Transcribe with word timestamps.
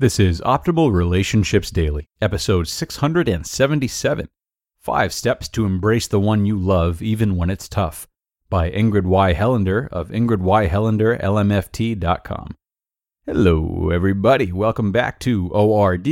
This 0.00 0.20
is 0.20 0.40
Optimal 0.42 0.92
Relationships 0.92 1.72
Daily, 1.72 2.08
episode 2.22 2.68
677 2.68 4.28
Five 4.78 5.12
Steps 5.12 5.48
to 5.48 5.66
Embrace 5.66 6.06
the 6.06 6.20
One 6.20 6.46
You 6.46 6.56
Love 6.56 7.02
Even 7.02 7.34
When 7.34 7.50
It's 7.50 7.68
Tough 7.68 8.06
by 8.48 8.70
Ingrid 8.70 9.06
Y. 9.06 9.34
Hellander 9.34 9.88
of 9.88 10.10
ingridyhellanderlmft.com. 10.10 12.56
Hello, 13.26 13.90
everybody. 13.90 14.52
Welcome 14.52 14.92
back 14.92 15.18
to 15.18 15.48
ORD. 15.48 16.06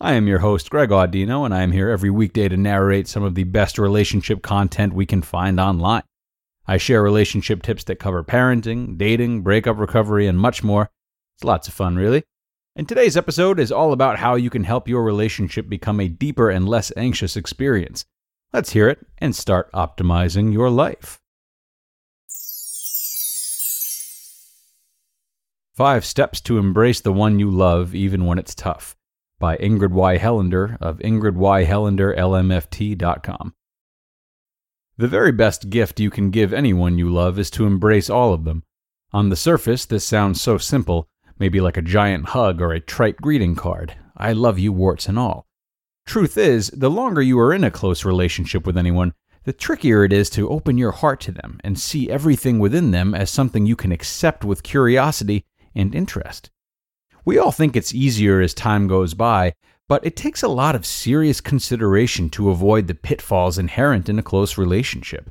I 0.00 0.12
am 0.12 0.28
your 0.28 0.38
host, 0.38 0.70
Greg 0.70 0.90
Audino, 0.90 1.44
and 1.44 1.52
I 1.52 1.62
am 1.62 1.72
here 1.72 1.90
every 1.90 2.10
weekday 2.10 2.48
to 2.48 2.56
narrate 2.56 3.08
some 3.08 3.24
of 3.24 3.34
the 3.34 3.42
best 3.42 3.76
relationship 3.76 4.42
content 4.42 4.92
we 4.92 5.04
can 5.04 5.22
find 5.22 5.58
online. 5.58 6.04
I 6.68 6.76
share 6.76 7.02
relationship 7.02 7.62
tips 7.62 7.82
that 7.84 7.96
cover 7.96 8.22
parenting, 8.22 8.96
dating, 8.96 9.42
breakup 9.42 9.78
recovery, 9.78 10.28
and 10.28 10.38
much 10.38 10.62
more. 10.62 10.90
It's 11.34 11.42
lots 11.42 11.66
of 11.66 11.74
fun, 11.74 11.96
really. 11.96 12.22
And 12.78 12.86
today's 12.86 13.16
episode 13.16 13.58
is 13.58 13.72
all 13.72 13.94
about 13.94 14.18
how 14.18 14.34
you 14.34 14.50
can 14.50 14.64
help 14.64 14.86
your 14.86 15.02
relationship 15.02 15.66
become 15.66 15.98
a 15.98 16.08
deeper 16.08 16.50
and 16.50 16.68
less 16.68 16.92
anxious 16.94 17.34
experience. 17.34 18.04
Let's 18.52 18.72
hear 18.72 18.90
it 18.90 18.98
and 19.16 19.34
start 19.34 19.72
optimizing 19.72 20.52
your 20.52 20.68
life. 20.68 21.18
Five 25.72 26.04
Steps 26.04 26.42
to 26.42 26.58
Embrace 26.58 27.00
the 27.00 27.14
One 27.14 27.38
You 27.38 27.50
Love 27.50 27.94
Even 27.94 28.26
When 28.26 28.38
It's 28.38 28.54
Tough 28.54 28.94
by 29.38 29.56
Ingrid 29.56 29.92
Y. 29.92 30.18
Hellander 30.18 30.76
of 30.78 30.98
ingridyhellanderlmft.com. 30.98 33.54
The 34.98 35.08
very 35.08 35.32
best 35.32 35.70
gift 35.70 35.98
you 35.98 36.10
can 36.10 36.30
give 36.30 36.52
anyone 36.52 36.98
you 36.98 37.08
love 37.08 37.38
is 37.38 37.48
to 37.52 37.66
embrace 37.66 38.10
all 38.10 38.34
of 38.34 38.44
them. 38.44 38.64
On 39.14 39.30
the 39.30 39.36
surface, 39.36 39.86
this 39.86 40.04
sounds 40.04 40.42
so 40.42 40.58
simple 40.58 41.08
maybe 41.38 41.60
like 41.60 41.76
a 41.76 41.82
giant 41.82 42.26
hug 42.30 42.60
or 42.60 42.72
a 42.72 42.80
trite 42.80 43.16
greeting 43.16 43.54
card. 43.54 43.94
I 44.16 44.32
love 44.32 44.58
you, 44.58 44.72
warts 44.72 45.08
and 45.08 45.18
all. 45.18 45.46
Truth 46.06 46.38
is, 46.38 46.70
the 46.70 46.90
longer 46.90 47.20
you 47.20 47.38
are 47.38 47.52
in 47.52 47.64
a 47.64 47.70
close 47.70 48.04
relationship 48.04 48.66
with 48.66 48.78
anyone, 48.78 49.12
the 49.44 49.52
trickier 49.52 50.04
it 50.04 50.12
is 50.12 50.30
to 50.30 50.48
open 50.48 50.78
your 50.78 50.92
heart 50.92 51.20
to 51.20 51.32
them 51.32 51.60
and 51.62 51.78
see 51.78 52.10
everything 52.10 52.58
within 52.58 52.90
them 52.90 53.14
as 53.14 53.30
something 53.30 53.66
you 53.66 53.76
can 53.76 53.92
accept 53.92 54.44
with 54.44 54.62
curiosity 54.62 55.44
and 55.74 55.94
interest. 55.94 56.50
We 57.24 57.38
all 57.38 57.52
think 57.52 57.76
it's 57.76 57.94
easier 57.94 58.40
as 58.40 58.54
time 58.54 58.86
goes 58.86 59.14
by, 59.14 59.52
but 59.88 60.04
it 60.04 60.16
takes 60.16 60.42
a 60.42 60.48
lot 60.48 60.74
of 60.74 60.86
serious 60.86 61.40
consideration 61.40 62.28
to 62.30 62.50
avoid 62.50 62.86
the 62.86 62.94
pitfalls 62.94 63.58
inherent 63.58 64.08
in 64.08 64.18
a 64.18 64.22
close 64.22 64.58
relationship. 64.58 65.30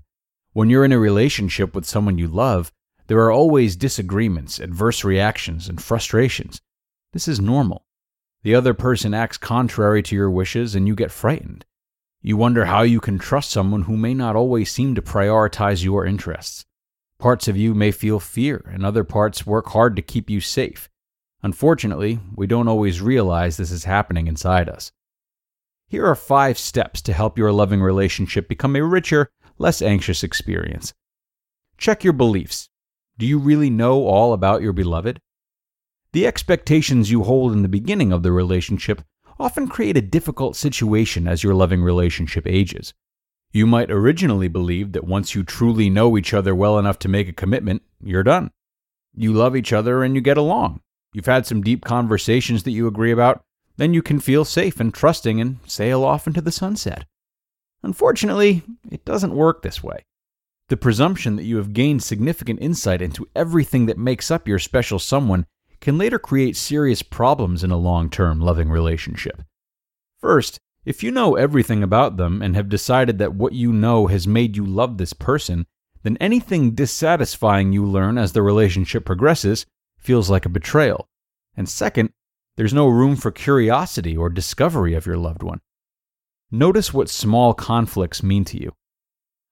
When 0.53 0.69
you're 0.69 0.85
in 0.85 0.93
a 0.93 0.99
relationship 0.99 1.75
with 1.75 1.85
someone 1.85 2.17
you 2.17 2.27
love, 2.27 2.71
there 3.07 3.19
are 3.19 3.31
always 3.31 3.75
disagreements, 3.75 4.59
adverse 4.59 5.03
reactions, 5.03 5.69
and 5.69 5.81
frustrations. 5.81 6.61
This 7.13 7.27
is 7.27 7.39
normal. 7.39 7.85
The 8.43 8.55
other 8.55 8.73
person 8.73 9.13
acts 9.13 9.37
contrary 9.37 10.03
to 10.03 10.15
your 10.15 10.29
wishes 10.29 10.75
and 10.75 10.87
you 10.87 10.95
get 10.95 11.11
frightened. 11.11 11.65
You 12.21 12.37
wonder 12.37 12.65
how 12.65 12.81
you 12.81 12.99
can 12.99 13.19
trust 13.19 13.51
someone 13.51 13.83
who 13.83 13.97
may 13.97 14.13
not 14.13 14.35
always 14.35 14.71
seem 14.71 14.95
to 14.95 15.01
prioritize 15.01 15.83
your 15.83 16.05
interests. 16.05 16.65
Parts 17.19 17.47
of 17.47 17.55
you 17.55 17.73
may 17.73 17.91
feel 17.91 18.19
fear, 18.19 18.69
and 18.73 18.85
other 18.85 19.03
parts 19.03 19.45
work 19.45 19.67
hard 19.67 19.95
to 19.95 20.01
keep 20.01 20.29
you 20.29 20.41
safe. 20.41 20.89
Unfortunately, 21.43 22.19
we 22.35 22.47
don't 22.47 22.67
always 22.67 23.01
realize 23.01 23.57
this 23.57 23.71
is 23.71 23.83
happening 23.83 24.27
inside 24.27 24.67
us. 24.67 24.91
Here 25.87 26.05
are 26.05 26.15
five 26.15 26.57
steps 26.57 27.01
to 27.03 27.13
help 27.13 27.37
your 27.37 27.51
loving 27.51 27.81
relationship 27.81 28.47
become 28.47 28.75
a 28.75 28.83
richer, 28.83 29.29
less 29.57 29.81
anxious 29.81 30.23
experience. 30.23 30.93
Check 31.77 32.03
your 32.03 32.13
beliefs. 32.13 32.69
Do 33.17 33.25
you 33.25 33.39
really 33.39 33.69
know 33.69 34.05
all 34.05 34.33
about 34.33 34.61
your 34.61 34.73
beloved? 34.73 35.21
The 36.11 36.27
expectations 36.27 37.11
you 37.11 37.23
hold 37.23 37.53
in 37.53 37.61
the 37.61 37.69
beginning 37.69 38.11
of 38.11 38.23
the 38.23 38.31
relationship 38.33 39.01
often 39.39 39.67
create 39.67 39.95
a 39.95 40.01
difficult 40.01 40.55
situation 40.57 41.27
as 41.27 41.43
your 41.43 41.53
loving 41.53 41.81
relationship 41.81 42.45
ages. 42.45 42.93
You 43.53 43.65
might 43.65 43.89
originally 43.89 44.49
believe 44.49 44.91
that 44.91 45.05
once 45.05 45.33
you 45.33 45.43
truly 45.43 45.89
know 45.89 46.17
each 46.17 46.33
other 46.33 46.53
well 46.53 46.77
enough 46.77 46.99
to 46.99 47.07
make 47.07 47.29
a 47.29 47.33
commitment, 47.33 47.83
you're 48.03 48.23
done. 48.23 48.51
You 49.15 49.31
love 49.31 49.55
each 49.55 49.71
other 49.71 50.03
and 50.03 50.13
you 50.13 50.19
get 50.19 50.37
along. 50.37 50.81
You've 51.13 51.25
had 51.25 51.45
some 51.45 51.61
deep 51.61 51.85
conversations 51.85 52.63
that 52.63 52.71
you 52.71 52.85
agree 52.85 53.11
about, 53.11 53.45
then 53.77 53.93
you 53.93 54.01
can 54.01 54.19
feel 54.19 54.43
safe 54.43 54.81
and 54.81 54.93
trusting 54.93 55.39
and 55.39 55.59
sail 55.65 56.03
off 56.03 56.27
into 56.27 56.41
the 56.41 56.51
sunset. 56.51 57.05
Unfortunately, 57.81 58.63
it 58.91 59.05
doesn't 59.05 59.35
work 59.35 59.61
this 59.61 59.81
way. 59.81 60.03
The 60.67 60.77
presumption 60.77 61.35
that 61.35 61.43
you 61.43 61.57
have 61.57 61.73
gained 61.73 62.01
significant 62.01 62.59
insight 62.59 63.01
into 63.01 63.27
everything 63.35 63.85
that 63.85 63.99
makes 63.99 64.31
up 64.31 64.47
your 64.47 64.57
special 64.57 64.97
someone 64.97 65.45
can 65.79 65.97
later 65.97 66.17
create 66.17 66.57
serious 66.57 67.03
problems 67.03 67.63
in 67.63 67.69
a 67.69 67.77
long 67.77 68.09
term 68.09 68.39
loving 68.39 68.69
relationship. 68.69 69.43
First, 70.19 70.59
if 70.83 71.03
you 71.03 71.11
know 71.11 71.35
everything 71.35 71.83
about 71.83 72.17
them 72.17 72.41
and 72.41 72.55
have 72.55 72.69
decided 72.69 73.19
that 73.19 73.35
what 73.35 73.53
you 73.53 73.71
know 73.71 74.07
has 74.07 74.27
made 74.27 74.57
you 74.57 74.65
love 74.65 74.97
this 74.97 75.13
person, 75.13 75.67
then 76.01 76.17
anything 76.19 76.71
dissatisfying 76.71 77.71
you 77.71 77.85
learn 77.85 78.17
as 78.17 78.31
the 78.31 78.41
relationship 78.41 79.05
progresses 79.05 79.65
feels 79.97 80.29
like 80.29 80.45
a 80.45 80.49
betrayal. 80.49 81.07
And 81.55 81.69
second, 81.69 82.11
there's 82.55 82.73
no 82.73 82.87
room 82.87 83.15
for 83.15 83.31
curiosity 83.31 84.15
or 84.17 84.29
discovery 84.29 84.93
of 84.95 85.05
your 85.05 85.17
loved 85.17 85.43
one. 85.43 85.61
Notice 86.49 86.93
what 86.93 87.09
small 87.09 87.53
conflicts 87.53 88.23
mean 88.23 88.45
to 88.45 88.61
you. 88.61 88.73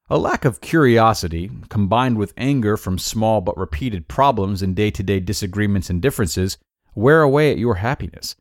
A 0.09 0.17
lack 0.17 0.43
of 0.43 0.59
curiosity, 0.59 1.49
combined 1.69 2.17
with 2.17 2.33
anger 2.35 2.75
from 2.75 2.99
small 2.99 3.39
but 3.39 3.57
repeated 3.57 4.09
problems 4.09 4.61
and 4.61 4.75
day 4.75 4.91
to 4.91 5.01
day 5.01 5.21
disagreements 5.21 5.89
and 5.89 6.01
differences, 6.01 6.57
wear 6.93 7.21
away 7.21 7.51
at 7.51 7.57
your 7.57 7.75
happiness. 7.75 8.35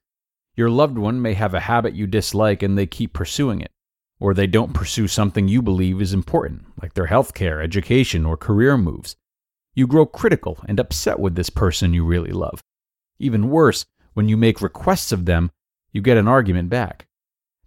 Your 0.57 0.69
loved 0.69 0.99
one 0.99 1.23
may 1.23 1.35
have 1.35 1.55
a 1.55 1.61
habit 1.61 1.95
you 1.95 2.09
dislike 2.09 2.65
and 2.65 2.77
they 2.77 2.87
keep 2.87 3.13
pursuing 3.13 3.61
it, 3.61 3.71
or 4.19 4.35
they 4.35 4.49
don't 4.49 4.75
pursue 4.75 5.07
something 5.07 5.47
you 5.47 5.63
believe 5.63 6.03
is 6.03 6.13
important, 6.13 6.65
like 6.83 6.95
their 6.95 7.07
health 7.07 7.33
care, 7.33 7.63
education, 7.63 8.27
or 8.27 8.37
career 8.37 8.77
moves. 8.77 9.15
You 9.73 9.87
grow 9.87 10.05
critical 10.05 10.59
and 10.67 10.81
upset 10.81 11.21
with 11.21 11.37
this 11.37 11.49
person 11.49 11.95
you 11.95 12.05
really 12.05 12.33
love. 12.33 12.61
Even 13.21 13.51
worse, 13.51 13.87
when 14.15 14.29
you 14.29 14.37
make 14.37 14.61
requests 14.61 15.13
of 15.13 15.27
them, 15.27 15.53
you 15.93 16.03
get 16.03 16.17
an 16.17 16.27
argument 16.27 16.71
back. 16.71 17.07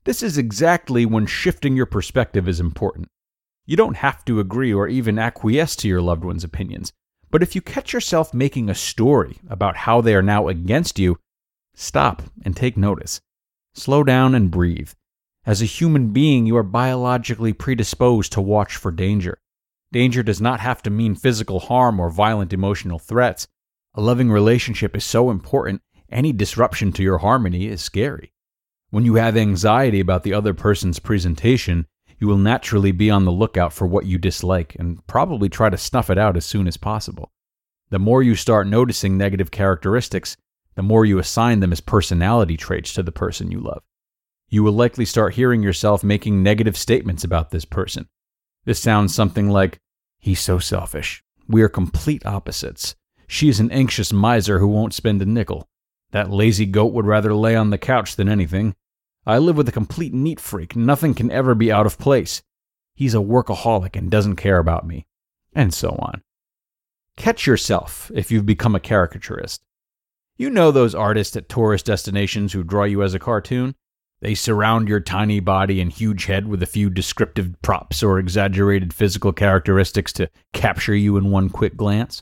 This 0.03 0.21
is 0.21 0.37
exactly 0.37 1.05
when 1.05 1.25
shifting 1.25 1.77
your 1.77 1.85
perspective 1.85 2.49
is 2.49 2.59
important. 2.59 3.07
You 3.65 3.75
don't 3.75 3.97
have 3.97 4.23
to 4.25 4.39
agree 4.39 4.73
or 4.73 4.87
even 4.87 5.17
acquiesce 5.17 5.75
to 5.77 5.87
your 5.87 6.01
loved 6.01 6.23
one's 6.23 6.43
opinions. 6.43 6.93
But 7.31 7.41
if 7.41 7.55
you 7.55 7.61
catch 7.61 7.93
yourself 7.93 8.33
making 8.33 8.69
a 8.69 8.75
story 8.75 9.39
about 9.49 9.75
how 9.75 10.01
they 10.01 10.15
are 10.15 10.21
now 10.21 10.47
against 10.47 10.99
you, 10.99 11.17
stop 11.73 12.21
and 12.43 12.55
take 12.55 12.77
notice. 12.77 13.19
Slow 13.73 14.03
down 14.03 14.35
and 14.35 14.51
breathe. 14.51 14.91
As 15.45 15.61
a 15.61 15.65
human 15.65 16.09
being, 16.09 16.45
you 16.45 16.55
are 16.57 16.63
biologically 16.63 17.53
predisposed 17.53 18.31
to 18.33 18.41
watch 18.41 18.75
for 18.77 18.91
danger. 18.91 19.37
Danger 19.91 20.23
does 20.23 20.41
not 20.41 20.59
have 20.59 20.81
to 20.83 20.89
mean 20.89 21.15
physical 21.15 21.59
harm 21.59 21.99
or 21.99 22.09
violent 22.09 22.53
emotional 22.53 22.99
threats. 22.99 23.47
A 23.93 24.01
loving 24.01 24.31
relationship 24.31 24.95
is 24.95 25.03
so 25.03 25.29
important, 25.29 25.81
any 26.09 26.31
disruption 26.31 26.91
to 26.93 27.03
your 27.03 27.19
harmony 27.19 27.67
is 27.67 27.81
scary. 27.81 28.31
When 28.89 29.05
you 29.05 29.15
have 29.15 29.35
anxiety 29.35 29.99
about 29.99 30.23
the 30.23 30.33
other 30.33 30.53
person's 30.53 30.99
presentation, 30.99 31.87
you 32.19 32.27
will 32.27 32.37
naturally 32.37 32.91
be 32.91 33.09
on 33.09 33.25
the 33.25 33.31
lookout 33.31 33.73
for 33.73 33.85
what 33.85 34.05
you 34.05 34.17
dislike 34.17 34.75
and 34.79 35.05
probably 35.07 35.49
try 35.49 35.69
to 35.69 35.77
snuff 35.77 36.09
it 36.09 36.17
out 36.17 36.37
as 36.37 36.45
soon 36.45 36.67
as 36.67 36.77
possible. 36.77 37.31
The 37.89 37.99
more 37.99 38.23
you 38.23 38.35
start 38.35 38.67
noticing 38.67 39.17
negative 39.17 39.51
characteristics, 39.51 40.37
the 40.75 40.83
more 40.83 41.05
you 41.05 41.19
assign 41.19 41.59
them 41.59 41.71
as 41.71 41.81
personality 41.81 42.57
traits 42.57 42.93
to 42.93 43.03
the 43.03 43.11
person 43.11 43.51
you 43.51 43.59
love. 43.59 43.83
You 44.49 44.63
will 44.63 44.73
likely 44.73 45.05
start 45.05 45.35
hearing 45.35 45.63
yourself 45.63 46.03
making 46.03 46.41
negative 46.41 46.77
statements 46.77 47.23
about 47.23 47.51
this 47.51 47.65
person. 47.65 48.07
This 48.65 48.79
sounds 48.79 49.13
something 49.13 49.49
like, 49.49 49.79
He's 50.19 50.39
so 50.39 50.57
selfish. 50.59 51.23
We 51.47 51.61
are 51.61 51.69
complete 51.69 52.25
opposites. 52.25 52.95
She 53.27 53.49
is 53.49 53.59
an 53.59 53.71
anxious 53.71 54.11
miser 54.11 54.59
who 54.59 54.67
won't 54.67 54.93
spend 54.93 55.21
a 55.21 55.25
nickel. 55.25 55.67
That 56.11 56.31
lazy 56.31 56.65
goat 56.65 56.93
would 56.93 57.05
rather 57.05 57.33
lay 57.33 57.55
on 57.55 57.69
the 57.69 57.77
couch 57.77 58.15
than 58.15 58.29
anything. 58.29 58.75
I 59.25 59.39
live 59.39 59.57
with 59.57 59.67
a 59.67 59.73
complete 59.73 60.13
neat 60.13 60.39
freak. 60.39 60.75
Nothing 60.75 61.13
can 61.13 61.31
ever 61.31 61.55
be 61.55 61.71
out 61.71 61.85
of 61.85 61.97
place. 61.97 62.43
He's 62.93 63.15
a 63.15 63.19
workaholic 63.19 63.95
and 63.95 64.11
doesn't 64.11 64.35
care 64.35 64.59
about 64.59 64.85
me. 64.85 65.07
And 65.53 65.73
so 65.73 65.89
on. 65.99 66.21
Catch 67.17 67.47
yourself 67.47 68.11
if 68.13 68.31
you've 68.31 68.45
become 68.45 68.75
a 68.75 68.79
caricaturist. 68.79 69.63
You 70.37 70.49
know 70.49 70.71
those 70.71 70.93
artists 70.93 71.35
at 71.35 71.49
tourist 71.49 71.85
destinations 71.85 72.53
who 72.53 72.63
draw 72.63 72.83
you 72.83 73.01
as 73.01 73.13
a 73.13 73.19
cartoon? 73.19 73.73
They 74.21 74.35
surround 74.35 74.87
your 74.87 74.99
tiny 74.99 75.39
body 75.39 75.81
and 75.81 75.91
huge 75.91 76.25
head 76.25 76.47
with 76.47 76.61
a 76.61 76.67
few 76.67 76.89
descriptive 76.89 77.53
props 77.61 78.03
or 78.03 78.19
exaggerated 78.19 78.93
physical 78.93 79.33
characteristics 79.33 80.11
to 80.13 80.29
capture 80.53 80.95
you 80.95 81.17
in 81.17 81.31
one 81.31 81.49
quick 81.49 81.77
glance. 81.77 82.21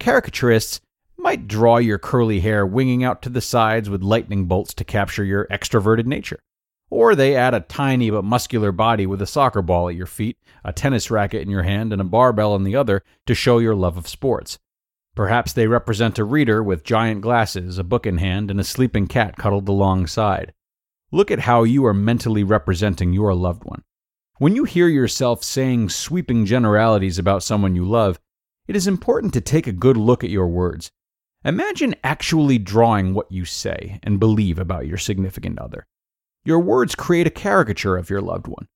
Caricaturists 0.00 0.80
might 1.16 1.48
draw 1.48 1.78
your 1.78 1.98
curly 1.98 2.40
hair 2.40 2.66
winging 2.66 3.02
out 3.02 3.22
to 3.22 3.28
the 3.28 3.40
sides 3.40 3.88
with 3.88 4.02
lightning 4.02 4.44
bolts 4.44 4.74
to 4.74 4.84
capture 4.84 5.24
your 5.24 5.46
extroverted 5.46 6.06
nature. 6.06 6.40
Or 6.90 7.14
they 7.14 7.34
add 7.34 7.54
a 7.54 7.60
tiny 7.60 8.10
but 8.10 8.24
muscular 8.24 8.70
body 8.72 9.06
with 9.06 9.22
a 9.22 9.26
soccer 9.26 9.62
ball 9.62 9.88
at 9.88 9.94
your 9.94 10.06
feet, 10.06 10.36
a 10.62 10.72
tennis 10.72 11.10
racket 11.10 11.42
in 11.42 11.50
your 11.50 11.62
hand, 11.62 11.92
and 11.92 12.00
a 12.00 12.04
barbell 12.04 12.54
in 12.54 12.62
the 12.62 12.76
other 12.76 13.02
to 13.26 13.34
show 13.34 13.58
your 13.58 13.74
love 13.74 13.96
of 13.96 14.06
sports. 14.06 14.58
Perhaps 15.14 15.52
they 15.52 15.66
represent 15.66 16.18
a 16.18 16.24
reader 16.24 16.62
with 16.62 16.84
giant 16.84 17.20
glasses, 17.20 17.78
a 17.78 17.84
book 17.84 18.06
in 18.06 18.18
hand, 18.18 18.50
and 18.50 18.60
a 18.60 18.64
sleeping 18.64 19.06
cat 19.06 19.36
cuddled 19.36 19.68
alongside. 19.68 20.52
Look 21.10 21.30
at 21.30 21.40
how 21.40 21.62
you 21.62 21.86
are 21.86 21.94
mentally 21.94 22.42
representing 22.42 23.12
your 23.12 23.34
loved 23.34 23.64
one. 23.64 23.82
When 24.38 24.56
you 24.56 24.64
hear 24.64 24.88
yourself 24.88 25.44
saying 25.44 25.90
sweeping 25.90 26.44
generalities 26.44 27.18
about 27.18 27.44
someone 27.44 27.76
you 27.76 27.84
love, 27.84 28.18
it 28.66 28.74
is 28.74 28.88
important 28.88 29.32
to 29.34 29.40
take 29.40 29.66
a 29.66 29.72
good 29.72 29.96
look 29.96 30.24
at 30.24 30.30
your 30.30 30.48
words. 30.48 30.90
Imagine 31.44 31.94
actually 32.02 32.58
drawing 32.58 33.12
what 33.12 33.30
you 33.30 33.44
say 33.44 34.00
and 34.02 34.18
believe 34.18 34.58
about 34.58 34.86
your 34.86 34.96
significant 34.96 35.58
other. 35.58 35.86
Your 36.42 36.58
words 36.58 36.94
create 36.94 37.26
a 37.26 37.30
caricature 37.30 37.98
of 37.98 38.08
your 38.08 38.22
loved 38.22 38.46
one. 38.46 38.66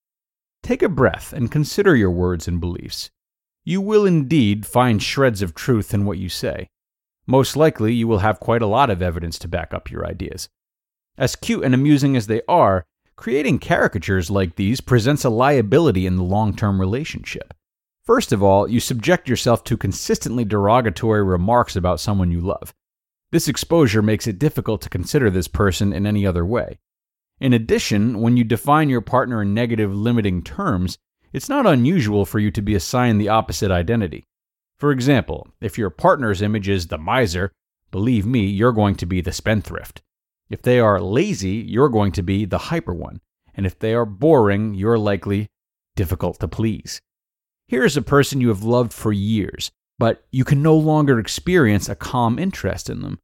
Take 0.62 0.82
a 0.82 0.88
breath 0.88 1.32
and 1.32 1.50
consider 1.50 1.96
your 1.96 2.10
words 2.10 2.46
and 2.46 2.60
beliefs. 2.60 3.10
You 3.64 3.80
will 3.80 4.04
indeed 4.04 4.66
find 4.66 5.02
shreds 5.02 5.40
of 5.40 5.54
truth 5.54 5.94
in 5.94 6.04
what 6.04 6.18
you 6.18 6.28
say. 6.28 6.68
Most 7.26 7.56
likely, 7.56 7.94
you 7.94 8.06
will 8.06 8.18
have 8.18 8.40
quite 8.40 8.62
a 8.62 8.66
lot 8.66 8.90
of 8.90 9.00
evidence 9.00 9.38
to 9.40 9.48
back 9.48 9.72
up 9.72 9.90
your 9.90 10.06
ideas. 10.06 10.48
As 11.16 11.36
cute 11.36 11.64
and 11.64 11.74
amusing 11.74 12.16
as 12.16 12.26
they 12.26 12.42
are, 12.48 12.84
creating 13.16 13.58
caricatures 13.58 14.30
like 14.30 14.56
these 14.56 14.80
presents 14.80 15.24
a 15.24 15.30
liability 15.30 16.06
in 16.06 16.16
the 16.16 16.22
long 16.22 16.54
term 16.54 16.80
relationship. 16.80 17.54
First 18.08 18.32
of 18.32 18.42
all, 18.42 18.70
you 18.70 18.80
subject 18.80 19.28
yourself 19.28 19.64
to 19.64 19.76
consistently 19.76 20.42
derogatory 20.42 21.22
remarks 21.22 21.76
about 21.76 22.00
someone 22.00 22.30
you 22.30 22.40
love. 22.40 22.72
This 23.32 23.48
exposure 23.48 24.00
makes 24.00 24.26
it 24.26 24.38
difficult 24.38 24.80
to 24.80 24.88
consider 24.88 25.28
this 25.28 25.46
person 25.46 25.92
in 25.92 26.06
any 26.06 26.26
other 26.26 26.42
way. 26.46 26.78
In 27.38 27.52
addition, 27.52 28.22
when 28.22 28.38
you 28.38 28.44
define 28.44 28.88
your 28.88 29.02
partner 29.02 29.42
in 29.42 29.52
negative, 29.52 29.94
limiting 29.94 30.42
terms, 30.42 30.96
it's 31.34 31.50
not 31.50 31.66
unusual 31.66 32.24
for 32.24 32.38
you 32.38 32.50
to 32.52 32.62
be 32.62 32.74
assigned 32.74 33.20
the 33.20 33.28
opposite 33.28 33.70
identity. 33.70 34.24
For 34.78 34.90
example, 34.90 35.46
if 35.60 35.76
your 35.76 35.90
partner's 35.90 36.40
image 36.40 36.70
is 36.70 36.86
the 36.86 36.96
miser, 36.96 37.52
believe 37.90 38.24
me, 38.24 38.46
you're 38.46 38.72
going 38.72 38.94
to 38.94 39.04
be 39.04 39.20
the 39.20 39.32
spendthrift. 39.32 40.00
If 40.48 40.62
they 40.62 40.80
are 40.80 40.98
lazy, 40.98 41.56
you're 41.56 41.90
going 41.90 42.12
to 42.12 42.22
be 42.22 42.46
the 42.46 42.56
hyper 42.56 42.94
one. 42.94 43.20
And 43.54 43.66
if 43.66 43.78
they 43.78 43.92
are 43.92 44.06
boring, 44.06 44.72
you're 44.72 44.98
likely 44.98 45.48
difficult 45.94 46.40
to 46.40 46.48
please. 46.48 47.02
Here 47.68 47.84
is 47.84 47.98
a 47.98 48.02
person 48.02 48.40
you 48.40 48.48
have 48.48 48.62
loved 48.62 48.94
for 48.94 49.12
years, 49.12 49.70
but 49.98 50.24
you 50.32 50.42
can 50.42 50.62
no 50.62 50.74
longer 50.74 51.18
experience 51.18 51.86
a 51.86 51.94
calm 51.94 52.38
interest 52.38 52.88
in 52.88 53.02
them. 53.02 53.20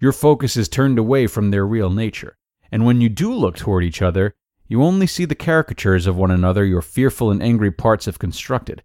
Your 0.00 0.12
focus 0.12 0.56
is 0.56 0.68
turned 0.68 0.98
away 0.98 1.28
from 1.28 1.50
their 1.50 1.64
real 1.64 1.90
nature, 1.90 2.36
and 2.72 2.84
when 2.84 3.00
you 3.00 3.08
do 3.08 3.32
look 3.32 3.56
toward 3.56 3.84
each 3.84 4.02
other, 4.02 4.34
you 4.66 4.82
only 4.82 5.06
see 5.06 5.24
the 5.24 5.36
caricatures 5.36 6.08
of 6.08 6.16
one 6.16 6.32
another 6.32 6.64
your 6.64 6.82
fearful 6.82 7.30
and 7.30 7.40
angry 7.40 7.70
parts 7.70 8.06
have 8.06 8.18
constructed. 8.18 8.82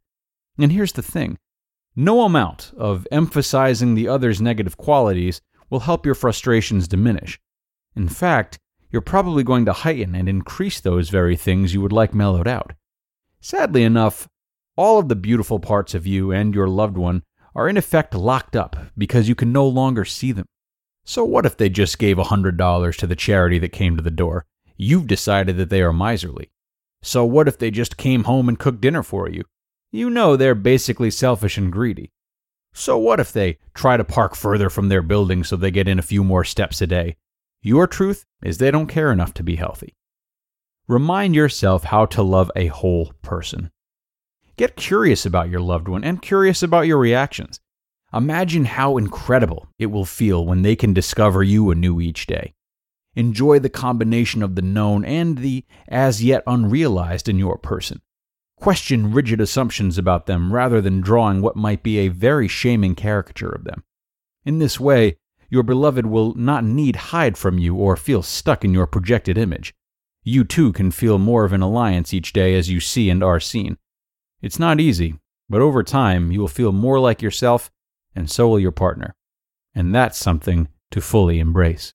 And 0.60 0.72
here's 0.72 0.94
the 0.94 1.02
thing 1.02 1.40
no 1.96 2.22
amount 2.22 2.72
of 2.78 3.08
emphasizing 3.12 3.96
the 3.96 4.08
other's 4.08 4.40
negative 4.40 4.78
qualities 4.78 5.42
will 5.72 5.82
help 5.82 6.06
your 6.06 6.16
frustrations 6.16 6.88
diminish. 6.88 7.40
In 7.96 8.08
fact, 8.08 8.60
you're 8.92 9.02
probably 9.02 9.44
going 9.44 9.66
to 9.66 9.74
heighten 9.74 10.14
and 10.14 10.30
increase 10.30 10.80
those 10.80 11.10
very 11.10 11.36
things 11.36 11.74
you 11.74 11.82
would 11.82 11.92
like 11.92 12.14
mellowed 12.14 12.48
out. 12.48 12.74
Sadly 13.40 13.84
enough, 13.84 14.30
all 14.82 14.98
of 14.98 15.10
the 15.10 15.16
beautiful 15.16 15.60
parts 15.60 15.94
of 15.94 16.08
you 16.08 16.32
and 16.32 16.56
your 16.56 16.68
loved 16.68 16.98
one 16.98 17.22
are 17.54 17.70
in 17.70 17.78
effect 17.78 18.16
locked 18.16 18.56
up 18.56 18.76
because 18.98 19.30
you 19.30 19.36
can 19.36 19.52
no 19.54 19.68
longer 19.68 20.04
see 20.04 20.32
them. 20.32 20.48
So, 21.06 21.24
what 21.24 21.46
if 21.46 21.56
they 21.56 21.70
just 21.70 22.00
gave 22.00 22.18
a 22.18 22.24
$100 22.24 22.96
to 22.98 23.06
the 23.06 23.16
charity 23.16 23.60
that 23.60 23.70
came 23.70 23.96
to 23.96 24.02
the 24.02 24.10
door? 24.10 24.48
You've 24.78 25.06
decided 25.06 25.58
that 25.58 25.70
they 25.70 25.84
are 25.84 25.94
miserly. 25.94 26.50
So, 27.04 27.24
what 27.24 27.48
if 27.48 27.60
they 27.60 27.70
just 27.70 27.96
came 27.96 28.24
home 28.24 28.50
and 28.50 28.58
cooked 28.58 28.82
dinner 28.82 29.04
for 29.04 29.30
you? 29.30 29.44
You 29.92 30.10
know 30.10 30.36
they're 30.36 30.56
basically 30.56 31.12
selfish 31.12 31.60
and 31.60 31.72
greedy. 31.72 32.12
So, 32.74 32.98
what 32.98 33.20
if 33.20 33.32
they 33.32 33.60
try 33.76 33.98
to 33.98 34.04
park 34.04 34.36
further 34.36 34.72
from 34.72 34.90
their 34.90 35.04
building 35.04 35.44
so 35.44 35.56
they 35.56 35.70
get 35.70 35.88
in 35.88 36.00
a 36.00 36.10
few 36.12 36.24
more 36.24 36.44
steps 36.44 36.82
a 36.82 36.88
day? 36.88 37.18
Your 37.62 37.86
truth 37.86 38.26
is 38.44 38.58
they 38.58 38.72
don't 38.72 38.88
care 38.88 39.12
enough 39.12 39.36
to 39.36 39.44
be 39.44 39.58
healthy. 39.58 39.94
Remind 40.88 41.36
yourself 41.36 41.84
how 41.84 42.08
to 42.08 42.24
love 42.24 42.50
a 42.56 42.66
whole 42.66 43.14
person. 43.22 43.70
Get 44.62 44.76
curious 44.76 45.26
about 45.26 45.50
your 45.50 45.60
loved 45.60 45.88
one 45.88 46.04
and 46.04 46.22
curious 46.22 46.62
about 46.62 46.86
your 46.86 47.00
reactions. 47.00 47.60
Imagine 48.14 48.66
how 48.66 48.96
incredible 48.96 49.68
it 49.80 49.88
will 49.88 50.06
feel 50.06 50.46
when 50.46 50.62
they 50.62 50.76
can 50.76 50.94
discover 50.94 51.42
you 51.42 51.72
anew 51.72 52.00
each 52.00 52.28
day. 52.28 52.54
Enjoy 53.16 53.58
the 53.58 53.72
combination 53.72 54.44
of 54.44 54.54
the 54.54 54.62
known 54.62 55.04
and 55.04 55.40
the 55.40 55.66
as 55.88 56.24
yet 56.24 56.44
unrealized 56.46 57.28
in 57.28 57.40
your 57.40 57.58
person. 57.58 58.02
Question 58.56 59.12
rigid 59.12 59.42
assumptions 59.42 59.98
about 59.98 60.28
them 60.28 60.54
rather 60.54 60.80
than 60.80 61.02
drawing 61.02 61.42
what 61.42 61.56
might 61.56 61.82
be 61.82 61.98
a 61.98 62.10
very 62.10 62.48
shaming 62.48 62.94
caricature 62.94 63.50
of 63.50 63.64
them. 63.64 63.84
In 64.46 64.60
this 64.60 64.80
way, 64.80 65.18
your 65.50 65.64
beloved 65.64 66.06
will 66.06 66.36
not 66.36 66.64
need 66.64 66.98
hide 66.98 67.36
from 67.36 67.58
you 67.58 67.74
or 67.74 67.98
feel 67.98 68.22
stuck 68.22 68.64
in 68.64 68.76
your 68.76 68.86
projected 68.86 69.40
image. 69.40 69.74
You 70.22 70.44
too 70.44 70.72
can 70.72 70.92
feel 70.92 71.18
more 71.18 71.46
of 71.46 71.52
an 71.52 71.64
alliance 71.64 72.14
each 72.14 72.32
day 72.32 72.54
as 72.54 72.70
you 72.70 72.80
see 72.80 73.10
and 73.10 73.24
are 73.24 73.40
seen, 73.40 73.80
it's 74.42 74.60
not 74.60 74.80
easy, 74.80 75.20
but 75.50 75.62
over 75.62 75.84
time 75.84 76.32
you 76.32 76.40
will 76.40 76.48
feel 76.48 76.72
more 76.72 77.00
like 77.00 77.22
yourself, 77.22 77.70
and 78.16 78.30
so 78.30 78.48
will 78.48 78.60
your 78.60 78.72
partner. 78.72 79.14
And 79.76 79.94
that's 79.94 80.18
something 80.18 80.70
to 80.92 81.02
fully 81.02 81.40
embrace. 81.40 81.94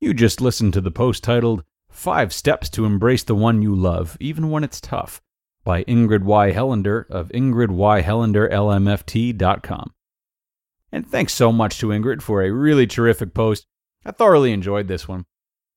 You 0.00 0.14
just 0.14 0.40
listened 0.40 0.72
to 0.72 0.80
the 0.80 0.90
post 0.90 1.22
titled 1.22 1.62
Five 1.90 2.32
Steps 2.32 2.70
to 2.70 2.86
Embrace 2.86 3.22
the 3.22 3.34
One 3.34 3.60
You 3.60 3.74
Love, 3.74 4.16
Even 4.18 4.50
When 4.50 4.64
It's 4.64 4.80
Tough, 4.80 5.20
by 5.62 5.84
Ingrid 5.84 6.22
Y. 6.22 6.52
Hellander 6.52 7.06
of 7.10 7.28
ingridyhellanderlmft.com. 7.28 9.92
And 10.92 11.06
thanks 11.06 11.34
so 11.34 11.52
much 11.52 11.78
to 11.78 11.88
Ingrid 11.88 12.22
for 12.22 12.42
a 12.42 12.50
really 12.50 12.86
terrific 12.86 13.34
post. 13.34 13.66
I 14.04 14.12
thoroughly 14.12 14.52
enjoyed 14.52 14.88
this 14.88 15.06
one. 15.06 15.26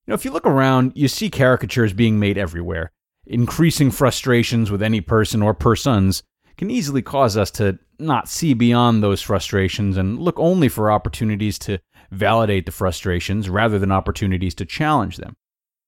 You 0.06 0.12
know, 0.12 0.16
if 0.16 0.26
you 0.26 0.32
look 0.32 0.46
around, 0.46 0.92
you 0.96 1.08
see 1.08 1.30
caricatures 1.30 1.94
being 1.94 2.20
made 2.20 2.38
everywhere. 2.38 2.92
Increasing 3.26 3.90
frustrations 3.90 4.70
with 4.70 4.84
any 4.84 5.00
person 5.00 5.42
or 5.42 5.54
persons 5.54 6.24
can 6.58 6.70
easily 6.70 7.02
cause 7.02 7.38
us 7.38 7.50
to 7.52 7.80
not 8.00 8.28
see 8.28 8.54
beyond 8.54 9.02
those 9.02 9.22
frustrations 9.22 9.96
and 9.96 10.20
look 10.20 10.38
only 10.38 10.68
for 10.68 10.92
opportunities 10.92 11.58
to 11.60 11.80
validate 12.12 12.66
the 12.66 12.72
frustrations 12.72 13.50
rather 13.50 13.80
than 13.80 13.94
opportunities 13.94 14.54
to 14.56 14.66
challenge 14.66 15.18
them. 15.18 15.38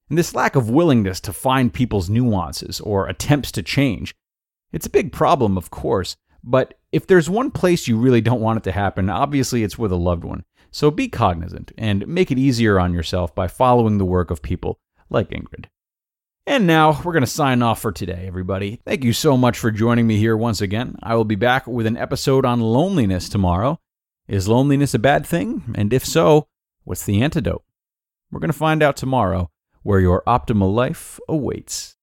And 0.09 0.17
this 0.17 0.33
lack 0.33 0.55
of 0.55 0.69
willingness 0.69 1.19
to 1.21 1.33
find 1.33 1.73
people's 1.73 2.09
nuances 2.09 2.79
or 2.79 3.07
attempts 3.07 3.51
to 3.53 3.63
change, 3.63 4.15
it's 4.71 4.85
a 4.85 4.91
big 4.91 5.11
problem, 5.11 5.57
of 5.57 5.71
course, 5.71 6.15
but 6.41 6.75
if 6.91 7.05
there's 7.07 7.29
one 7.29 7.51
place 7.51 7.87
you 7.87 7.97
really 7.97 8.21
don't 8.21 8.41
want 8.41 8.57
it 8.57 8.63
to 8.63 8.71
happen, 8.71 9.09
obviously 9.09 9.63
it's 9.63 9.77
with 9.77 9.91
a 9.91 9.97
loved 9.97 10.23
one. 10.23 10.45
So 10.75 10.91
be 10.91 11.07
cognizant 11.07 11.71
and 11.77 12.05
make 12.05 12.31
it 12.31 12.37
easier 12.37 12.81
on 12.81 12.93
yourself 12.93 13.33
by 13.33 13.47
following 13.47 13.97
the 13.97 14.03
work 14.03 14.29
of 14.29 14.41
people 14.41 14.77
like 15.09 15.29
Ingrid. 15.29 15.67
And 16.45 16.67
now 16.67 17.01
we're 17.01 17.13
going 17.13 17.23
to 17.23 17.27
sign 17.27 17.61
off 17.61 17.79
for 17.79 17.93
today, 17.93 18.25
everybody. 18.27 18.81
Thank 18.83 19.05
you 19.05 19.13
so 19.13 19.37
much 19.37 19.57
for 19.57 19.71
joining 19.71 20.05
me 20.05 20.17
here 20.17 20.35
once 20.35 20.59
again. 20.59 20.97
I 21.01 21.15
will 21.15 21.23
be 21.23 21.35
back 21.35 21.65
with 21.65 21.85
an 21.85 21.95
episode 21.95 22.43
on 22.43 22.59
loneliness 22.59 23.29
tomorrow. 23.29 23.79
Is 24.27 24.49
loneliness 24.49 24.93
a 24.93 24.99
bad 24.99 25.25
thing? 25.25 25.63
And 25.75 25.93
if 25.93 26.05
so, 26.05 26.49
what's 26.83 27.05
the 27.05 27.21
antidote? 27.21 27.63
We're 28.29 28.41
going 28.41 28.51
to 28.51 28.57
find 28.57 28.83
out 28.83 28.97
tomorrow 28.97 29.51
where 29.83 30.01
your 30.01 30.23
optimal 30.27 30.75
life 30.75 31.21
awaits. 31.29 31.95